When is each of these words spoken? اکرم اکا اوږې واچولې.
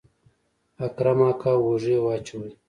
اکرم 0.85 1.19
اکا 1.29 1.51
اوږې 1.63 1.97
واچولې. 2.03 2.51